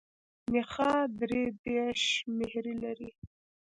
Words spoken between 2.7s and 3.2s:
لري.